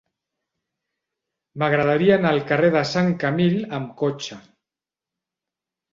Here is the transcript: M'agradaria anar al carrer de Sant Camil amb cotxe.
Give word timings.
M'agradaria 1.63 2.17
anar 2.17 2.31
al 2.37 2.41
carrer 2.53 2.71
de 2.79 2.83
Sant 2.95 3.13
Camil 3.25 3.55
amb 3.81 3.95
cotxe. 4.03 4.39